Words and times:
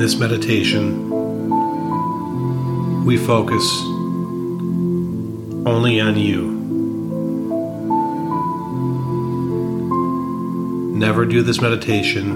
This 0.00 0.16
meditation, 0.16 1.10
we 3.04 3.18
focus 3.18 3.62
only 5.66 6.00
on 6.00 6.16
you. 6.16 6.56
Never 10.96 11.26
do 11.26 11.42
this 11.42 11.60
meditation 11.60 12.32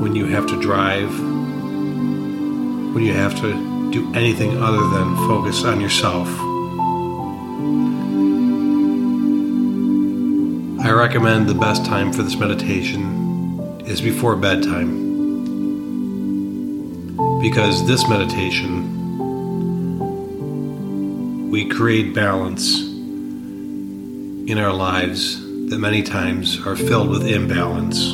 when 0.00 0.16
you 0.16 0.24
have 0.24 0.46
to 0.46 0.58
drive, 0.58 1.10
when 2.94 3.04
you 3.04 3.12
have 3.12 3.38
to 3.42 3.90
do 3.90 4.10
anything 4.14 4.56
other 4.62 4.88
than 4.88 5.14
focus 5.28 5.62
on 5.64 5.78
yourself. 5.78 6.26
I 10.86 10.90
recommend 10.90 11.48
the 11.50 11.54
best 11.54 11.84
time 11.84 12.14
for 12.14 12.22
this 12.22 12.36
meditation 12.36 13.82
is 13.84 14.00
before 14.00 14.36
bedtime. 14.36 15.07
Because 17.40 17.86
this 17.86 18.08
meditation, 18.08 18.98
we 21.50 21.68
create 21.68 22.12
balance 22.12 22.80
in 22.80 24.58
our 24.58 24.72
lives 24.72 25.38
that 25.70 25.78
many 25.78 26.02
times 26.02 26.58
are 26.66 26.74
filled 26.74 27.10
with 27.10 27.24
imbalance. 27.28 28.12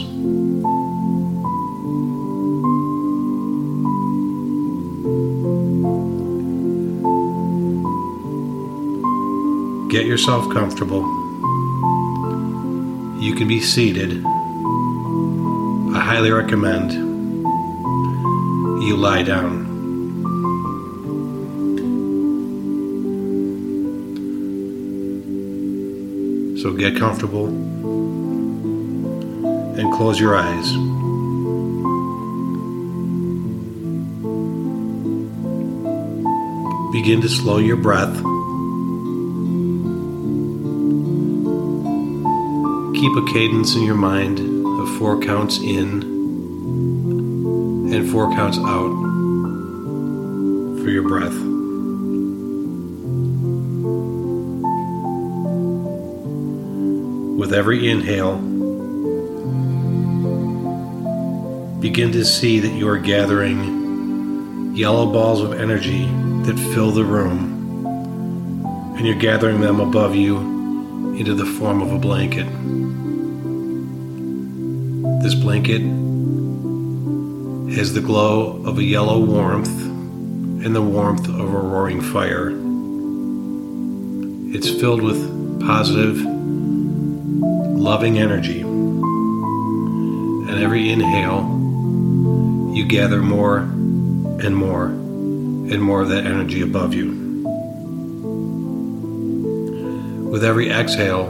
Get 9.90 10.04
yourself 10.04 10.52
comfortable. 10.52 11.00
You 13.22 13.34
can 13.34 13.48
be 13.48 13.60
seated. 13.60 14.22
I 15.94 16.00
highly 16.00 16.30
recommend 16.30 17.13
you 18.84 18.96
lie 18.96 19.22
down. 19.22 19.72
So 26.58 26.72
get 26.72 26.96
comfortable 26.98 27.46
and 29.78 29.92
close 29.92 30.20
your 30.20 30.36
eyes. 30.36 30.70
Begin 36.92 37.20
to 37.22 37.28
slow 37.28 37.58
your 37.58 37.76
breath. 37.76 38.14
Keep 42.94 43.16
a 43.16 43.32
cadence 43.32 43.74
in 43.74 43.82
your 43.82 43.96
mind 43.96 44.40
of 44.40 44.96
four 44.98 45.20
counts 45.20 45.58
in 45.58 46.13
and 47.94 48.10
four 48.10 48.28
counts 48.32 48.58
out 48.58 48.90
for 50.82 50.90
your 50.90 51.06
breath. 51.06 51.32
With 57.38 57.54
every 57.54 57.88
inhale, 57.88 58.36
begin 61.80 62.10
to 62.12 62.24
see 62.24 62.58
that 62.60 62.72
you 62.72 62.88
are 62.88 62.98
gathering 62.98 64.74
yellow 64.74 65.12
balls 65.12 65.40
of 65.40 65.52
energy 65.52 66.06
that 66.42 66.58
fill 66.74 66.90
the 66.90 67.04
room, 67.04 67.86
and 68.96 69.06
you're 69.06 69.14
gathering 69.14 69.60
them 69.60 69.78
above 69.78 70.16
you 70.16 70.38
into 71.16 71.32
the 71.34 71.46
form 71.46 71.80
of 71.80 71.92
a 71.92 71.98
blanket. 71.98 72.46
This 75.22 75.34
blanket 75.34 76.03
has 77.74 77.92
the 77.92 78.00
glow 78.00 78.62
of 78.64 78.78
a 78.78 78.84
yellow 78.84 79.18
warmth 79.18 79.82
and 80.64 80.76
the 80.76 80.80
warmth 80.80 81.28
of 81.28 81.40
a 81.40 81.58
roaring 81.58 82.00
fire. 82.00 82.50
It's 84.54 84.70
filled 84.70 85.02
with 85.02 85.60
positive, 85.60 86.20
loving 87.76 88.16
energy. 88.16 88.60
And 88.60 90.62
every 90.62 90.92
inhale, 90.92 91.42
you 92.72 92.86
gather 92.86 93.20
more 93.20 93.58
and 93.58 94.56
more 94.56 94.86
and 94.86 95.82
more 95.82 96.02
of 96.02 96.10
that 96.10 96.26
energy 96.26 96.60
above 96.60 96.94
you. 96.94 97.10
With 100.30 100.44
every 100.44 100.70
exhale, 100.70 101.26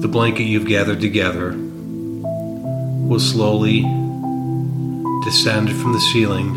the 0.00 0.08
blanket 0.08 0.44
you've 0.44 0.66
gathered 0.66 1.00
together 1.00 1.63
will 3.08 3.20
slowly 3.20 3.82
descend 5.24 5.70
from 5.70 5.92
the 5.92 6.00
ceiling 6.12 6.48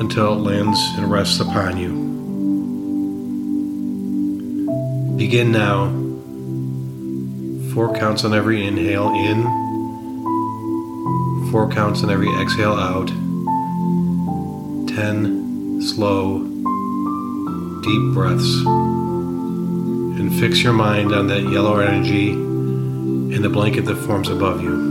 until 0.00 0.34
it 0.34 0.36
lands 0.36 0.78
and 0.96 1.10
rests 1.10 1.40
upon 1.40 1.76
you. 1.76 2.04
Begin 5.16 5.50
now. 5.52 5.90
Four 7.72 7.94
counts 7.94 8.24
on 8.24 8.32
every 8.34 8.66
inhale 8.66 9.08
in, 9.08 9.42
four 11.50 11.68
counts 11.70 12.02
on 12.02 12.10
every 12.10 12.28
exhale 12.40 12.74
out. 12.74 13.08
Ten 14.88 15.80
slow, 15.82 16.38
deep 17.82 18.14
breaths. 18.14 18.64
And 20.18 20.34
fix 20.40 20.62
your 20.62 20.72
mind 20.72 21.12
on 21.12 21.26
that 21.28 21.42
yellow 21.42 21.78
energy 21.78 22.30
in 22.30 23.42
the 23.42 23.50
blanket 23.50 23.84
that 23.86 23.96
forms 23.96 24.28
above 24.28 24.62
you. 24.62 24.85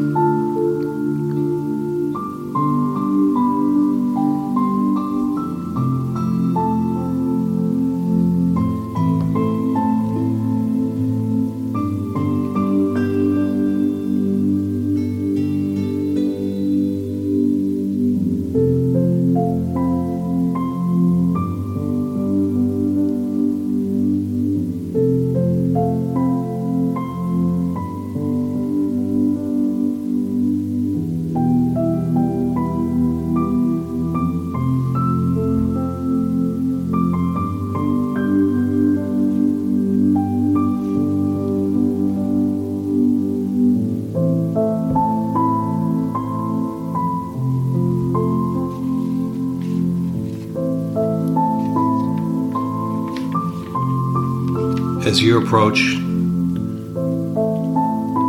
As 55.15 55.21
you 55.21 55.41
approach 55.41 55.79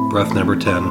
breath 0.08 0.32
number 0.32 0.54
10, 0.54 0.84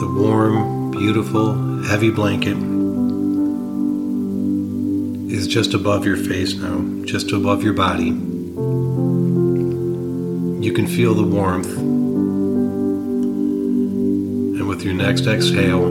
the 0.00 0.06
warm, 0.20 0.90
beautiful, 0.90 1.82
heavy 1.84 2.10
blanket 2.10 2.58
is 5.32 5.46
just 5.46 5.72
above 5.72 6.04
your 6.04 6.18
face 6.18 6.52
now, 6.56 6.84
just 7.06 7.32
above 7.32 7.62
your 7.62 7.72
body. 7.72 8.10
You 10.62 10.72
can 10.74 10.86
feel 10.86 11.14
the 11.14 11.22
warmth. 11.22 11.74
And 14.58 14.68
with 14.68 14.82
your 14.82 14.92
next 14.92 15.26
exhale, 15.26 15.88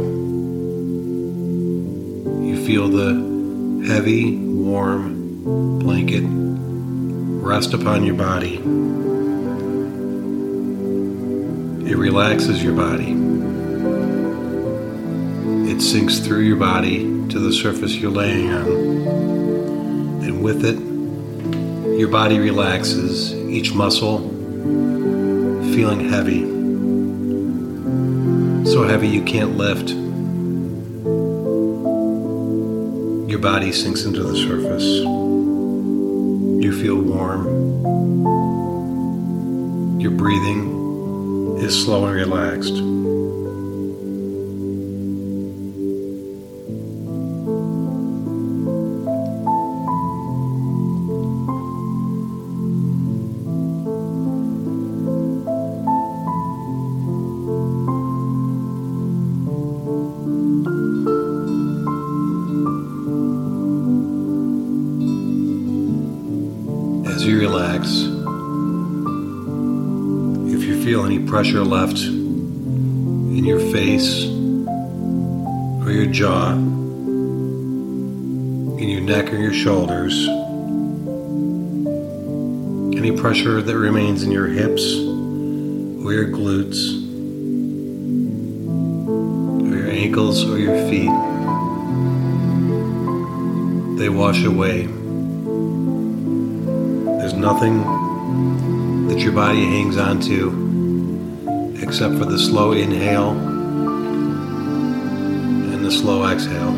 you 2.46 2.64
feel 2.68 2.88
the 2.88 3.34
heavy, 3.88 4.45
warm 4.66 5.78
blanket 5.78 6.24
rest 6.26 7.76
upon 7.76 8.04
your 8.04 8.16
body. 8.16 8.56
It 11.88 11.96
relaxes 11.96 12.64
your 12.64 12.74
body. 12.74 13.12
It 15.72 15.82
sinks 15.82 16.18
through 16.18 16.42
your 16.42 16.58
body 16.58 17.04
to 17.30 17.40
the 17.40 17.54
surface 17.54 17.96
you're 17.96 18.10
laying 18.10 18.52
on. 18.52 18.68
And 20.24 20.44
with 20.44 20.66
it, 20.66 20.80
your 22.00 22.10
body 22.10 22.40
relaxes, 22.40 23.36
each 23.36 23.72
muscle 23.72 24.18
feeling 25.76 26.10
heavy. 26.10 26.44
So 28.68 28.88
heavy 28.88 29.10
you 29.10 29.24
can't 29.24 29.58
lift. 29.58 30.05
Your 33.28 33.40
body 33.40 33.72
sinks 33.72 34.04
into 34.04 34.22
the 34.22 34.36
surface. 34.36 34.84
You 36.64 36.72
feel 36.80 37.02
warm. 37.02 37.46
Your 40.00 40.12
breathing 40.12 41.58
is 41.58 41.84
slow 41.84 42.06
and 42.06 42.16
relaxed. 42.16 42.76
Pressure 71.46 71.64
left 71.64 72.00
in 72.00 73.46
your 73.46 73.60
face 73.72 74.26
or 74.26 75.92
your 75.92 76.08
jaw, 76.08 76.54
in 78.80 78.90
your 78.90 79.02
neck 79.02 79.32
or 79.32 79.38
your 79.38 79.54
shoulders, 79.54 80.28
any 82.98 83.16
pressure 83.16 83.62
that 83.62 83.78
remains 83.78 84.24
in 84.24 84.32
your 84.32 84.48
hips 84.48 84.96
or 84.96 86.14
your 86.14 86.30
glutes, 86.30 86.96
or 89.62 89.76
your 89.78 89.92
ankles 89.92 90.44
or 90.46 90.58
your 90.58 90.76
feet, 90.90 91.12
they 94.00 94.10
wash 94.10 94.44
away. 94.44 94.88
There's 97.20 97.36
nothing 97.36 97.78
that 99.10 99.20
your 99.20 99.34
body 99.34 99.64
hangs 99.64 99.98
on 99.98 100.20
to 100.22 100.65
except 101.96 102.18
for 102.18 102.26
the 102.26 102.38
slow 102.38 102.74
inhale 102.74 103.32
and 105.72 105.86
the 105.86 105.90
slow 105.90 106.26
exhale. 106.30 106.76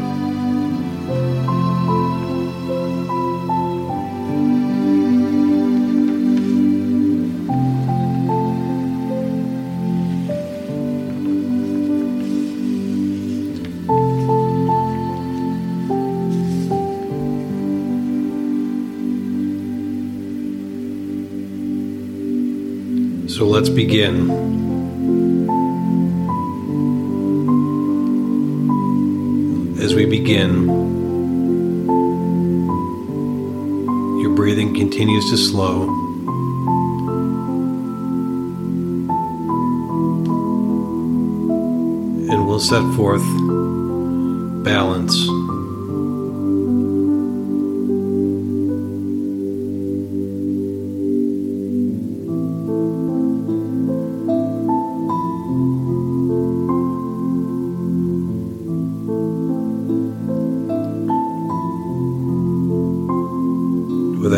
So 23.28 23.48
let's 23.48 23.70
begin. 23.70 24.57
As 29.80 29.94
we 29.94 30.06
begin, 30.06 30.68
your 34.20 34.36
breathing 34.36 34.74
continues 34.74 35.30
to 35.30 35.38
slow. 35.38 35.84
And 42.30 42.48
we'll 42.48 42.60
set 42.60 42.82
forth 42.96 43.24
balance. 44.64 45.37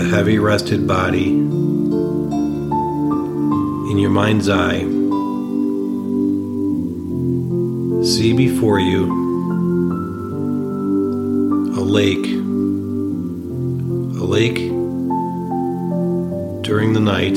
Heavy 0.10 0.40
rested 0.40 0.88
body 0.88 1.28
in 3.92 4.00
your 4.00 4.10
mind's 4.10 4.50
eye. 4.50 4.80
See 8.04 8.34
before 8.34 8.80
you 8.80 9.06
a 11.78 11.82
lake, 11.82 12.26
a 14.18 14.26
lake 14.26 14.58
during 16.64 16.94
the 16.94 17.00
night. 17.00 17.36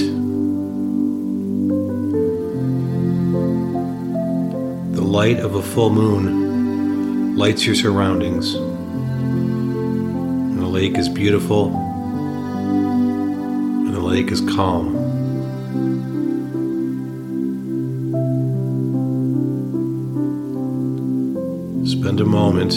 The 4.94 5.02
light 5.02 5.40
of 5.40 5.56
a 5.56 5.62
full 5.62 5.90
moon 5.90 7.36
lights 7.36 7.66
your 7.66 7.74
surroundings. 7.74 8.54
And 8.54 10.58
the 10.58 10.66
lake 10.66 10.96
is 10.96 11.10
beautiful 11.10 11.91
lake 14.12 14.30
is 14.30 14.42
calm. 14.42 14.92
Spend 21.86 22.20
a 22.20 22.26
moment 22.26 22.74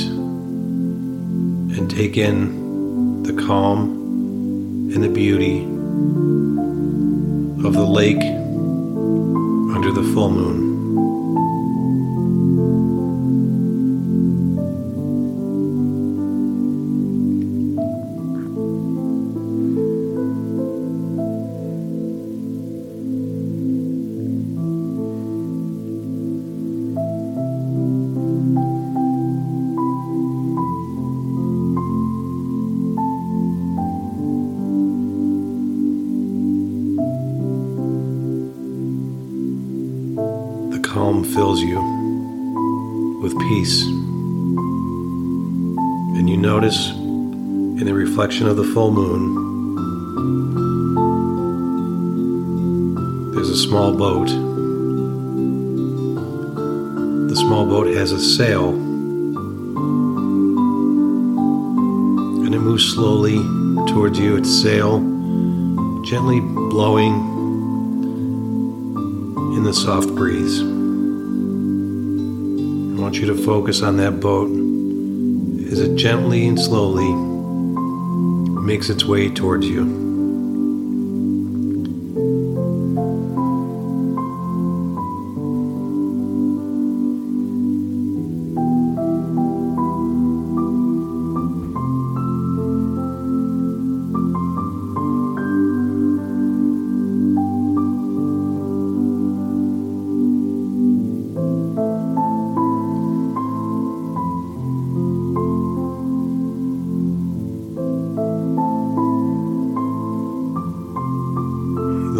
and 1.77 1.91
take 1.91 2.15
in 2.15 3.23
the 3.23 3.33
calm 3.33 3.81
and 4.93 5.03
the 5.03 5.09
beauty 5.09 5.63
of 7.67 7.73
the 7.73 7.83
lake 7.83 8.23
under 9.75 9.91
the 9.91 10.09
full 10.13 10.31
moon. 10.31 10.64
Peace. 43.55 43.83
And 46.17 46.29
you 46.29 46.35
notice 46.35 46.89
in 46.89 47.85
the 47.85 47.93
reflection 47.93 48.47
of 48.47 48.57
the 48.57 48.65
full 48.65 48.91
moon, 48.91 49.23
there's 53.33 53.49
a 53.49 53.55
small 53.55 53.95
boat. 53.95 54.27
The 57.29 57.35
small 57.35 57.65
boat 57.65 57.87
has 57.95 58.11
a 58.11 58.19
sail, 58.19 58.73
and 62.43 62.53
it 62.53 62.59
moves 62.59 62.83
slowly 62.93 63.37
towards 63.87 64.19
you, 64.19 64.35
its 64.35 64.49
sail 64.49 64.99
gently 66.03 66.41
blowing 66.41 67.13
in 69.55 69.63
the 69.63 69.73
soft 69.73 70.13
breeze 70.13 70.61
want 72.99 73.17
you 73.17 73.25
to 73.27 73.35
focus 73.35 73.81
on 73.81 73.97
that 73.97 74.19
boat 74.19 74.49
as 75.71 75.79
it 75.79 75.95
gently 75.95 76.47
and 76.47 76.59
slowly 76.59 77.11
makes 78.61 78.89
its 78.89 79.05
way 79.05 79.29
towards 79.29 79.65
you. 79.65 80.04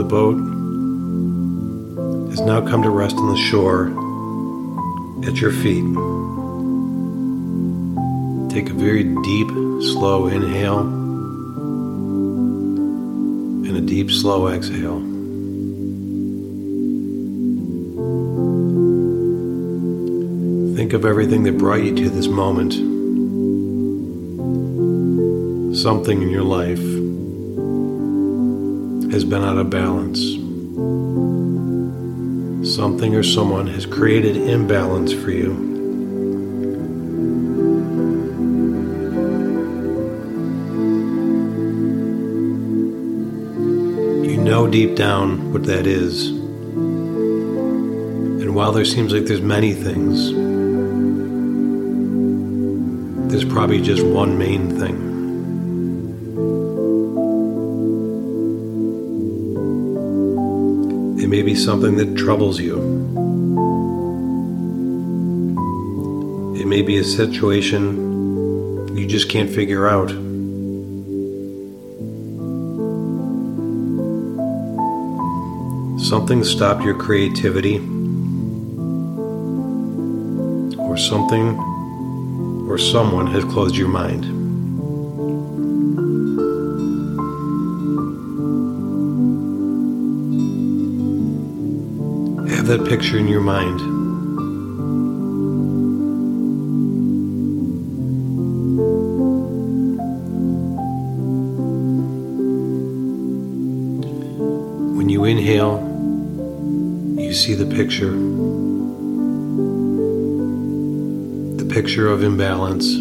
Boat 0.04 0.38
has 2.30 2.42
now 2.42 2.60
come 2.62 2.84
to 2.84 2.90
rest 2.90 3.16
on 3.16 3.30
the 3.30 3.38
shore 3.38 3.88
at 5.26 5.40
your 5.40 5.52
feet. 5.52 5.86
Take 8.52 8.70
a 8.70 8.74
very 8.74 9.04
deep, 9.04 9.48
slow 9.94 10.28
inhale 10.28 10.80
and 13.68 13.78
a 13.78 13.82
deep, 13.82 14.12
slow 14.12 14.48
exhale. 14.48 15.00
Think 20.76 20.94
of 20.94 21.06
everything 21.06 21.44
that 21.44 21.58
brought 21.58 21.84
you 21.84 21.96
to 21.96 22.10
this 22.10 22.28
moment. 22.28 22.74
Something 25.76 26.22
in 26.22 26.30
your 26.30 26.44
life 26.44 27.05
has 29.16 29.24
been 29.24 29.46
out 29.46 29.58
of 29.58 29.70
balance. 29.70 30.20
Something 32.76 33.16
or 33.16 33.24
someone 33.24 33.66
has 33.68 33.86
created 33.86 34.36
imbalance 34.36 35.14
for 35.14 35.32
you. 35.32 35.54
You 44.30 44.38
know 44.38 44.68
deep 44.68 44.98
down 44.98 45.54
what 45.54 45.64
that 45.64 45.88
is. 45.88 46.32
And 48.42 48.54
while 48.54 48.74
there 48.74 48.84
seems 48.84 49.14
like 49.14 49.24
there's 49.24 49.40
many 49.40 49.72
things, 49.74 50.34
there's 53.32 53.46
probably 53.46 53.80
just 53.82 54.04
one 54.06 54.38
main 54.38 54.78
thing. 54.78 55.15
May 61.36 61.42
be 61.42 61.54
something 61.54 61.98
that 61.98 62.16
troubles 62.16 62.62
you. 62.62 62.78
It 66.58 66.66
may 66.66 66.82
be 66.82 66.98
a 67.00 67.04
situation 67.04 68.96
you 68.96 69.06
just 69.06 69.28
can't 69.28 69.50
figure 69.50 69.86
out. 69.86 70.12
Something 76.00 76.46
stopped 76.46 76.86
your 76.86 76.96
creativity, 76.98 77.80
or 80.80 80.96
something 80.96 81.60
or 82.70 82.78
someone 82.78 83.28
has 83.28 83.44
closed 83.44 83.76
your 83.76 83.90
mind. 83.90 84.45
That 92.66 92.88
picture 92.90 93.20
in 93.20 93.28
your 93.28 93.42
mind. 93.42 93.80
When 104.98 105.10
you 105.10 105.26
inhale, 105.26 105.78
you 107.20 107.34
see 107.36 107.54
the 107.54 107.68
picture. 107.68 108.10
The 111.58 111.66
picture 111.72 112.08
of 112.08 112.24
imbalance. 112.24 112.96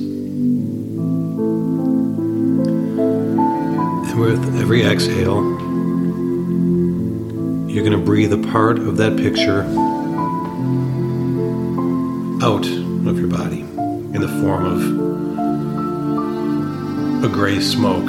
And 4.10 4.20
with 4.20 4.60
every 4.60 4.84
exhale, 4.84 5.63
you're 7.74 7.82
going 7.82 7.98
to 7.98 8.04
breathe 8.04 8.32
a 8.32 8.38
part 8.52 8.78
of 8.78 8.98
that 8.98 9.16
picture 9.16 9.62
out 12.40 12.64
of 12.64 13.18
your 13.18 13.26
body 13.26 13.62
in 13.62 14.20
the 14.20 14.28
form 14.40 14.64
of 14.64 14.80
a 17.24 17.28
gray 17.28 17.58
smoke. 17.58 18.06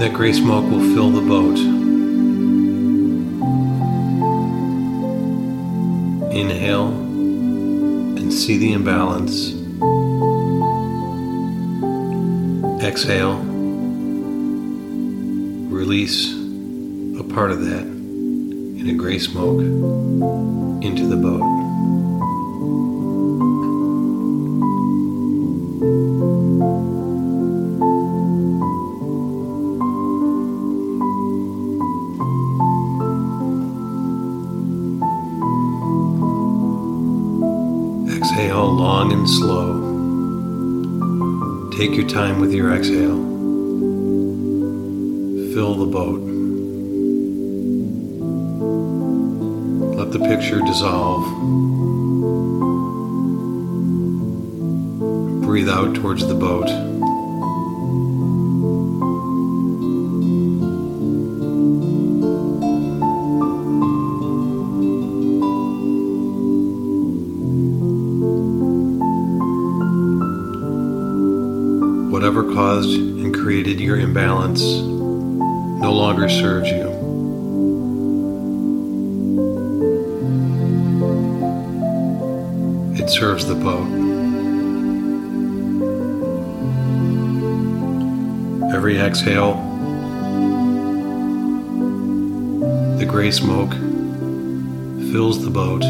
That 0.00 0.12
gray 0.12 0.32
smoke 0.32 0.68
will 0.68 0.92
fill 0.92 1.10
the 1.10 1.20
boat. 1.20 1.56
Inhale 6.34 6.88
and 6.88 8.32
see 8.32 8.56
the 8.56 8.72
imbalance. 8.72 9.52
Exhale 12.84 13.47
release 15.88 16.34
a 17.18 17.24
part 17.32 17.50
of 17.50 17.64
that 17.64 17.80
in 17.80 18.90
a 18.90 18.92
gray 18.92 19.18
smoke 19.18 19.58
into 20.82 21.06
the 21.06 21.16
boat. 21.16 21.40
Exhale 38.14 38.66
long 38.66 39.10
and 39.10 39.26
slow. 39.26 39.78
Take 41.78 41.96
your 41.96 42.06
time 42.06 42.40
with 42.40 42.52
your 42.52 42.74
exhale 42.74 43.27
fill 45.58 45.74
the 45.74 45.86
boat. 45.86 46.20
Let 49.96 50.12
the 50.12 50.20
picture 50.20 50.60
dissolve. 50.60 51.24
Breathe 55.42 55.68
out 55.68 55.96
towards 55.96 56.24
the 56.28 56.36
boat. 56.36 56.68
Whatever 72.12 72.44
caused 72.54 72.90
and 72.90 73.34
created 73.34 73.80
your 73.80 73.98
imbalance 73.98 74.97
no 75.80 75.92
longer 75.92 76.28
serves 76.28 76.68
you. 76.70 76.88
It 83.00 83.08
serves 83.08 83.46
the 83.46 83.54
boat. 83.54 83.86
Every 88.74 88.98
exhale, 88.98 89.54
the 92.98 93.06
gray 93.06 93.30
smoke 93.30 93.72
fills 95.12 95.42
the 95.44 95.50
boat. 95.50 95.84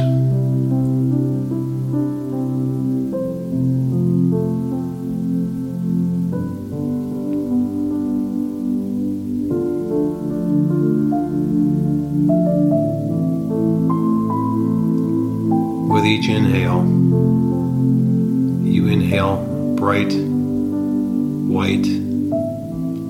Inhale 18.90 19.74
bright, 19.76 20.12
white 20.12 21.86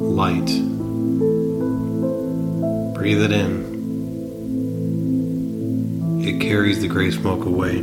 light. 0.01 0.47
Breathe 2.95 3.23
it 3.23 3.33
in. 3.33 3.69
It 6.23 6.41
carries 6.41 6.81
the 6.81 6.89
gray 6.89 7.11
smoke 7.11 7.45
away. 7.45 7.81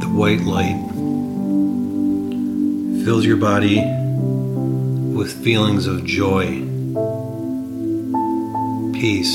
The 0.00 0.08
white 0.12 0.40
light 0.40 0.78
fills 3.04 3.24
your 3.24 3.36
body 3.36 3.80
with 5.14 5.32
feelings 5.44 5.86
of 5.86 6.04
joy 6.04 6.68
peace, 9.02 9.34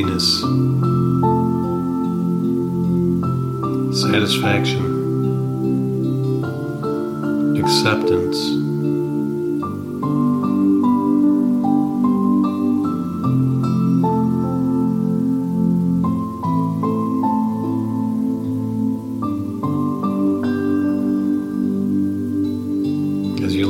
happiness, 0.00 0.40
satisfaction, 4.00 4.86
acceptance. 7.58 8.60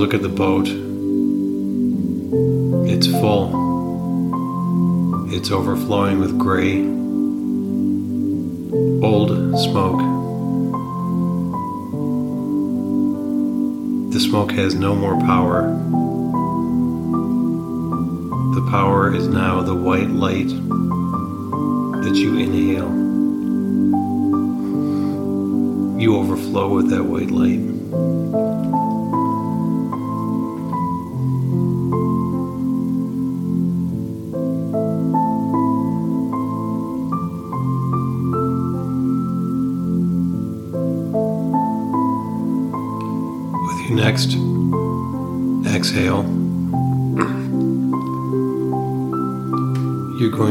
look 0.00 0.14
at 0.14 0.22
the 0.22 0.28
boat 0.30 0.89
It's 5.40 5.50
overflowing 5.50 6.20
with 6.20 6.38
gray, 6.38 6.82
old 9.02 9.30
smoke. 9.58 10.02
The 14.12 14.20
smoke 14.20 14.52
has 14.52 14.74
no 14.74 14.94
more 14.94 15.18
power. 15.20 15.62
The 18.54 18.68
power 18.70 19.14
is 19.14 19.28
now 19.28 19.62
the 19.62 19.74
white 19.74 20.10
light 20.10 20.48
that 22.04 22.16
you 22.16 22.36
inhale. 22.36 22.90
You 25.98 26.18
overflow 26.18 26.74
with 26.74 26.90
that 26.90 27.04
white 27.04 27.30
light. 27.30 28.69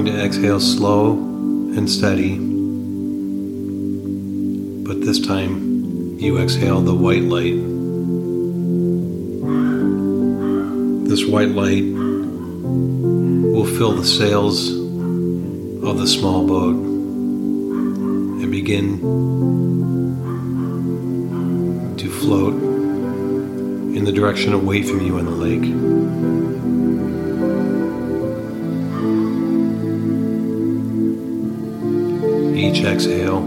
Going 0.04 0.16
to 0.16 0.24
exhale 0.24 0.62
slow 0.62 1.12
and 1.12 1.90
steady, 1.90 2.38
but 4.88 5.02
this 5.06 5.20
time 5.20 6.18
you 6.18 6.38
exhale 6.38 6.80
the 6.80 6.96
white 6.96 7.24
light. 7.24 7.58
This 11.10 11.26
white 11.26 11.50
light 11.50 11.84
will 13.52 13.66
fill 13.66 13.92
the 13.92 14.06
sails 14.06 14.70
of 14.70 15.98
the 15.98 16.08
small 16.08 16.48
boat 16.48 16.76
and 16.76 18.50
begin 18.50 19.00
to 21.98 22.10
float 22.10 22.54
in 22.54 24.06
the 24.06 24.14
direction 24.14 24.54
away 24.54 24.82
from 24.82 25.02
you 25.02 25.18
in 25.18 25.26
the 25.26 25.32
lake. 25.32 25.99
Exhale, 33.00 33.40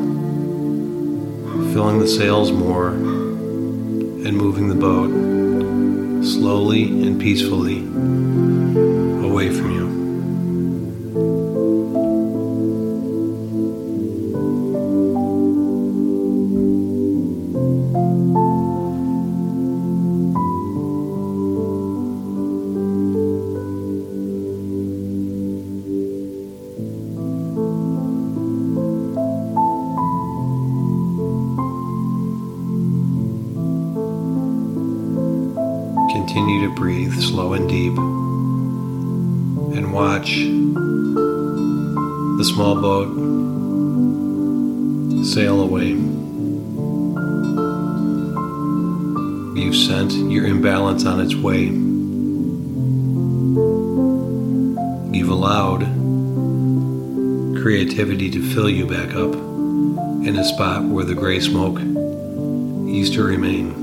filling 1.75 1.99
the 1.99 2.09
sails 2.09 2.51
more 2.51 2.89
and 2.89 4.35
moving 4.35 4.69
the 4.69 4.75
boat 4.75 5.11
slowly 6.25 6.85
and 6.85 7.21
peacefully 7.21 7.81
Continue 36.53 36.69
to 36.69 36.75
breathe 36.75 37.15
slow 37.15 37.55
and 37.55 37.67
deep 37.67 37.97
and 39.75 39.91
watch 39.91 40.35
the 42.37 42.45
small 42.45 42.75
boat 42.75 43.09
sail 45.25 45.63
away. 45.63 45.93
You've 49.59 49.75
sent 49.75 50.13
your 50.31 50.45
imbalance 50.45 51.07
on 51.07 51.21
its 51.21 51.35
way. 51.35 51.71
You've 55.17 55.31
allowed 55.31 55.87
creativity 57.63 58.31
to 58.31 58.43
fill 58.53 58.69
you 58.69 58.87
back 58.87 59.15
up 59.15 59.33
in 60.27 60.37
a 60.37 60.45
spot 60.45 60.85
where 60.85 61.07
the 61.07 61.15
gray 61.15 61.41
smoke 61.41 61.79
used 62.87 63.15
to 63.15 63.23
remain. 63.23 63.82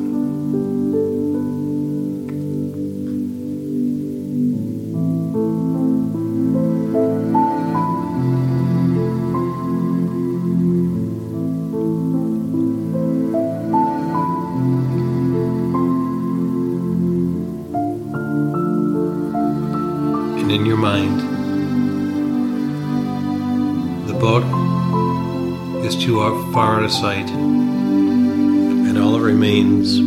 Sight, 26.89 27.29
and 27.29 28.97
all 28.97 29.11
that 29.11 29.21
remains 29.21 29.99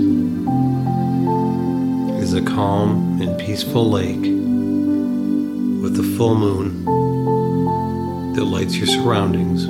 is 2.20 2.34
a 2.34 2.42
calm 2.42 3.20
and 3.22 3.38
peaceful 3.38 3.88
lake 3.88 4.20
with 5.80 5.96
the 5.96 6.02
full 6.16 6.34
moon 6.34 6.84
that 8.34 8.44
lights 8.44 8.74
your 8.76 8.86
surroundings. 8.86 9.68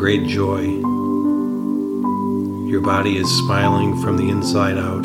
Great 0.00 0.26
joy. 0.26 0.62
Your 2.70 2.80
body 2.80 3.18
is 3.18 3.28
smiling 3.40 4.00
from 4.00 4.16
the 4.16 4.30
inside 4.30 4.78
out. 4.78 5.04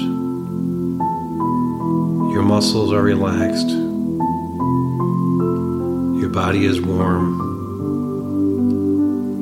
Your 2.32 2.44
muscles 2.44 2.94
are 2.94 3.02
relaxed. 3.02 3.68
Your 6.18 6.30
body 6.30 6.64
is 6.66 6.80
warm. 6.80 7.42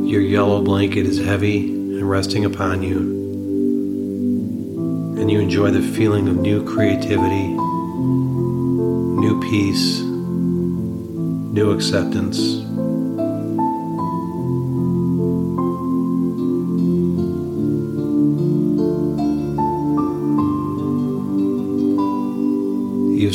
Your 0.08 0.22
yellow 0.22 0.64
blanket 0.64 1.06
is 1.06 1.24
heavy 1.24 1.68
and 1.68 2.10
resting 2.10 2.46
upon 2.46 2.82
you. 2.82 2.98
And 5.22 5.30
you 5.30 5.40
enjoy 5.40 5.70
the 5.70 5.84
feeling 5.96 6.28
of 6.30 6.38
new 6.38 6.64
creativity, 6.64 7.50
new 9.20 9.40
peace, 9.40 10.00
new 10.02 11.70
acceptance. 11.70 12.73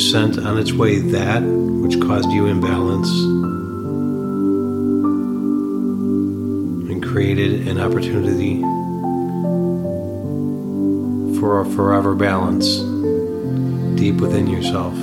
Sent 0.09 0.39
on 0.39 0.57
its 0.57 0.73
way 0.73 0.97
that 0.97 1.43
which 1.43 2.01
caused 2.01 2.31
you 2.31 2.47
imbalance 2.47 3.07
and 6.89 7.03
created 7.03 7.67
an 7.67 7.79
opportunity 7.79 8.59
for 11.39 11.61
a 11.61 11.65
forever 11.75 12.15
balance 12.15 12.77
deep 13.99 14.15
within 14.15 14.47
yourself. 14.47 14.95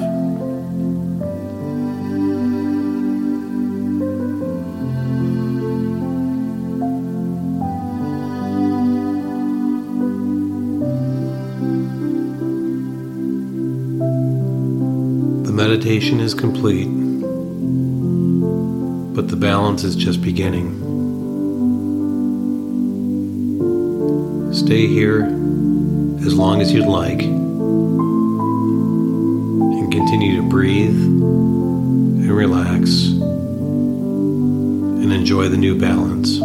Meditation 15.57 16.21
is 16.21 16.35
complete, 16.35 16.85
but 19.15 19.29
the 19.29 19.37
balance 19.37 19.85
is 19.85 19.97
just 19.97 20.21
beginning. 20.21 20.83
Stay 24.53 24.87
here 24.87 25.23
as 26.27 26.35
long 26.35 26.61
as 26.61 26.73
you'd 26.73 26.87
like 26.87 27.23
and 27.23 27.41
continue 29.91 30.37
to 30.37 30.43
breathe 30.43 30.91
and 30.91 32.31
relax 32.31 33.07
and 35.01 35.11
enjoy 35.11 35.49
the 35.49 35.57
new 35.57 35.75
balance. 35.79 36.39